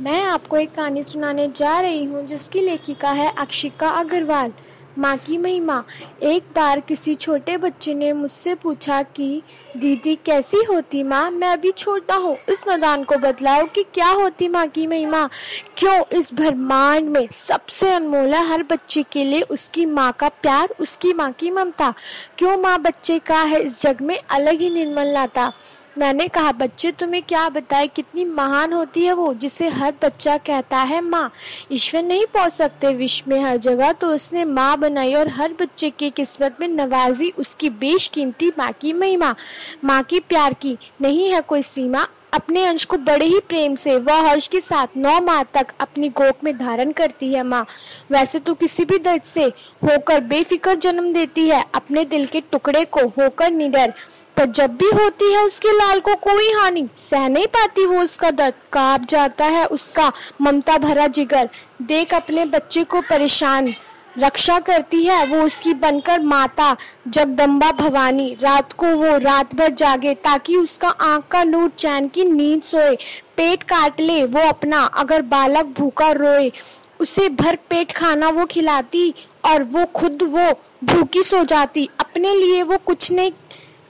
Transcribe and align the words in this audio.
मैं 0.00 0.22
आपको 0.22 0.56
एक 0.56 0.74
कहानी 0.74 1.02
सुनाने 1.02 1.48
जा 1.48 1.80
रही 1.80 2.04
हूँ 2.04 2.24
जिसकी 2.24 2.60
लेखिका 2.60 3.10
है 3.10 3.34
अक्षिका 3.38 3.88
अग्रवाल। 3.88 4.52
माँ 4.98 5.16
की 5.16 5.38
महिमा, 5.38 5.84
एक 6.22 6.42
बार 6.56 6.80
किसी 6.80 7.14
छोटे 7.14 7.56
बच्चे 7.56 7.94
ने 7.94 8.12
मुझसे 8.12 8.54
पूछा 8.54 9.02
कि, 9.02 9.42
दीदी, 9.76 10.16
कैसी 10.16 10.64
होती 10.64 11.02
माँ? 11.02 11.30
मैं 11.30 11.48
अभी 11.48 11.70
छोटा 11.70 12.14
हूँ। 12.14 12.36
इस 12.48 12.64
नदान 12.68 13.04
को 13.04 13.16
बतलाओ 13.16 13.66
कि 13.66 13.82
क्या 13.82 14.08
होती 14.08 14.48
माँ 14.48 14.66
की 14.66 14.86
महिमा? 14.86 15.28
क्यों 15.76 16.04
इस 16.18 16.34
ब्रह्मांड 16.34 17.08
में 17.08 17.28
सबसे 17.32 17.92
अनमोल 17.92 18.34
है 18.34 18.46
हर 18.46 18.62
बच्चे 18.62 19.02
के 19.02 19.24
लिए 19.24 19.42
उसकी 19.42 19.86
माँ 19.86 20.12
का 20.12 20.28
प्यार, 20.28 20.68
उसकी 20.80 21.12
माँ 21.12 21.32
की 21.32 21.50
ममता? 21.50 21.94
क्यों 22.38 22.56
माँ 22.58 22.78
बच्चे 22.82 23.18
का 23.18 23.42
है 23.42 23.60
इस 23.60 23.82
जग 23.82 24.02
में 24.02 24.20
अलग 24.30 24.60
ही 24.60 24.70
निर्मल 24.70 25.06
लाता 25.06 25.52
मैंने 26.00 26.26
कहा, 26.28 26.52
बच्चे, 26.52 26.90
तुम्हें 26.92 27.22
क्या 27.22 27.48
बताए? 27.48 27.86
कितनी 27.86 28.24
महान 28.24 28.72
होती 28.72 29.02
है 29.04 29.12
वो, 29.12 29.32
जिसे 29.34 29.68
हर 29.68 29.94
बच्चा 30.02 30.36
कहता 30.36 30.78
है 30.78 31.00
माँ। 31.00 31.30
ईश्वर 31.72 32.02
नहीं 32.02 32.26
पहुँच 32.34 32.52
सकते, 32.52 32.92
विश्व 32.94 33.30
में 33.30 33.40
हर 33.40 33.56
जगह 33.56 33.92
तो 33.92 34.08
उसने 34.08 34.44
माँ 34.44 34.78
बनाई 34.78 35.14
और 35.14 35.28
हर 35.28 35.52
बच्चे 35.52 35.90
की 35.90 36.10
किस्मत 36.10 36.56
में 36.60 36.68
नवाजी, 36.68 37.32
उसकी 37.38 37.70
बेशकीमती 37.70 38.48
माँ 38.58 38.72
की 38.72 38.92
महिमा। 38.92 39.34
माँ 39.84 40.02
की 40.02 40.20
प्यार 40.20 40.54
की 40.54 40.76
नहीं 41.00 41.30
है 41.30 41.40
कोई 41.40 41.62
सीमा 41.62 42.06
अपने 42.32 42.64
अंश 42.64 42.84
को 42.84 42.96
बड़े 42.96 43.26
ही 43.26 43.38
प्रेम 43.40 43.74
से, 43.74 43.96
वह 43.96 44.28
हर्ष 44.28 44.46
के 44.48 44.60
साथ 44.60 44.96
नौ 44.96 45.20
माह 45.20 45.42
तक 45.54 45.72
अपनी 45.80 46.08
गोक 46.08 46.44
में 46.44 46.56
धारण 46.58 46.92
करती 46.92 47.32
है 47.32 47.42
माँ। 47.42 47.64
वैसे 48.10 48.38
तो 48.38 48.54
किसी 48.54 48.84
भी 48.84 48.98
दर्द 48.98 49.22
से 49.22 49.44
होकर 49.84 50.20
बेफिक्र 50.20 50.74
जन्म 50.74 51.12
देती 51.12 51.48
है, 51.48 51.64
अपने 51.74 52.04
दिल 52.04 52.26
के 52.26 52.40
टुकड़े 52.40 52.84
को 52.84 53.06
होकर 53.18 53.50
निडर। 53.50 53.94
पर 54.36 54.46
जब 54.46 54.76
भी 54.76 54.90
होती 54.92 55.32
है 55.32 55.44
उसके 55.44 55.72
लाल 55.72 56.00
को 56.00 56.14
कोई 56.14 56.52
हानि, 56.52 56.86
सह 56.96 57.28
नहीं 57.28 57.46
पाती 57.46 57.86
वो 57.86 58.00
उसका 58.00 58.30
दर्द। 58.30 58.54
काप 58.72 59.04
जाता 59.04 59.44
है 59.44 59.64
उसका 59.66 60.12
ममता 60.40 60.76
भरा 60.78 61.06
जिगर। 61.06 61.48
देख 61.82 62.14
अपने 62.14 62.44
बच्चे 62.44 62.84
को 62.84 63.00
परेशान। 63.00 63.66
रक्षा 64.18 64.58
करती 64.58 65.04
है, 65.04 65.26
वो 65.26 65.42
उसकी 65.42 65.74
बनकर 65.74 66.20
माता 66.20 66.76
जगदम्बा 67.08 67.70
भवानी। 67.72 68.36
रात 68.42 68.72
को 68.72 68.86
वो 68.86 69.16
रात 69.18 69.54
भर 69.54 69.72
जागे 69.72 70.14
ताकि 70.14 70.56
उसका 70.56 70.88
आँख 70.88 71.24
का 71.30 71.44
नूर 71.44 71.70
चैन 71.70 72.08
की 72.08 72.24
नींद 72.24 72.62
सोए। 72.62 72.96
पेट 73.36 73.62
काट 73.62 74.00
ले, 74.00 74.24
वो 74.24 74.40
अपना। 74.40 74.82
अगर 74.84 75.22
बालक 75.22 75.66
भूखा 75.66 76.10
रोए, 76.12 76.52
उसे 77.00 77.28
भर 77.28 77.56
पेट 77.70 77.92
खाना 77.92 78.28
वो 78.28 78.44
खिलाती 78.44 79.14
और 79.44 79.62
वो 79.62 79.84
खुद 79.84 80.22
वो 80.22 80.52
भूखी 80.84 81.22
सो 81.22 81.44
जाती। 81.44 81.88
अपने 82.00 82.34
लिए 82.34 82.62
वो 82.62 82.76
कुछ 82.76 83.12
नहीं 83.12 83.32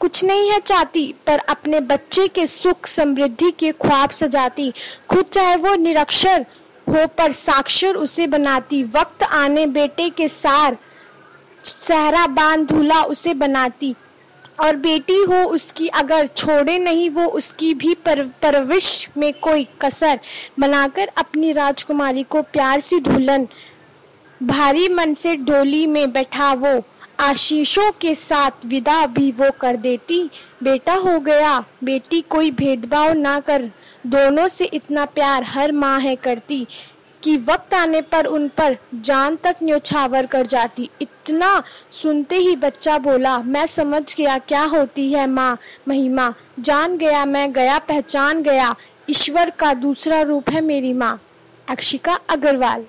कुछ 0.00 0.22
नहीं 0.24 0.50
है 0.50 0.58
चाहती, 0.60 1.14
पर 1.26 1.38
अपने 1.38 1.80
बच्चे 1.80 2.26
के 2.28 2.46
सुख 2.46 2.86
समृद्धि 2.86 3.50
के 3.50 3.70
ख्वाब 3.72 4.10
सजाती। 4.10 4.72
खुद 5.08 5.24
चाहे 5.24 5.56
वो 5.56 5.74
निरक्षर 5.74 6.46
हो 6.88 7.06
पर 7.06 7.32
साक्षर 7.32 7.94
उसे 7.94 8.26
बनाती। 8.26 8.84
वक्त 8.84 9.22
आने 9.22 9.66
बेटे 9.66 10.10
के 10.10 10.28
सार 10.28 10.76
सहरा 11.64 12.26
बाँध 12.26 12.68
धूला 12.68 13.02
उसे 13.02 13.34
बनाती। 13.34 13.94
और 14.60 14.76
बेटी 14.76 15.16
हो 15.16 15.44
उसकी 15.44 15.88
अगर 15.88 16.26
छोड़े 16.26 16.78
नहीं 16.78 17.10
वो 17.10 17.24
उसकी 17.24 17.74
भी 17.74 17.94
पर, 17.94 18.22
परविश 18.22 19.08
में 19.16 19.32
कोई 19.32 19.68
कसर। 19.80 20.20
बनाकर 20.60 21.10
अपनी 21.16 21.52
राजकुमारी 21.52 22.22
को 22.22 22.42
प्यार 22.42 22.80
सी 22.80 23.00
धुलन 23.00 23.48
भारी 24.42 24.88
मन 24.88 25.14
से 25.14 25.36
डोली 25.36 25.86
में 25.86 26.12
बैठा 26.12 26.52
वो। 26.52 26.82
आशीषों 27.20 27.92
के 27.92 28.14
साथ 28.14 28.66
विदा 28.66 29.06
भी 29.06 29.32
वो 29.32 29.50
कर 29.60 29.76
देती। 29.76 30.30
बेटा 30.62 30.94
हो 30.94 31.18
गया, 31.20 31.64
बेटी 31.84 32.20
कोई 32.20 32.50
भेदभाव 32.50 33.12
ना 33.12 33.40
कर। 33.40 33.70
दोनों 34.06 34.48
से 34.48 34.64
इतना 34.64 35.04
प्यार 35.04 35.42
हर 35.42 35.72
माँ 35.72 36.00
है 36.00 36.16
करती 36.16 36.66
कि 37.22 37.36
वक्त 37.36 37.74
आने 37.74 38.00
पर 38.02 38.26
उन 38.26 38.48
पर 38.48 38.76
जान 38.94 39.36
तक 39.36 39.56
न्योछावर 39.62 40.26
कर 40.26 40.46
जाती। 40.46 40.90
इतना 41.02 41.62
सुनते 41.90 42.36
ही 42.36 42.56
बच्चा 42.56 42.98
बोला, 42.98 43.38
मैं 43.38 43.66
समझ 43.66 44.16
गया 44.16 44.38
क्या 44.38 44.62
होती 44.62 45.12
है 45.12 45.26
माँ, 45.26 45.58
महिमा। 45.88 46.34
जान 46.60 46.96
गया 46.96 47.24
मैं 47.24 47.52
गया, 47.52 47.78
पहचान 47.78 48.42
गया। 48.42 48.74
ईश्वर 49.10 49.50
का 49.50 49.74
दूसरा 49.74 50.20
रूप 50.20 50.50
है 50.50 50.60
मेरी 50.60 50.92
माँ। 50.92 51.20
अक्षिका 51.68 52.18
अग्रवाल। 52.28 52.84